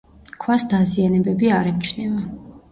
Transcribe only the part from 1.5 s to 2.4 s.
არ ემჩნევა.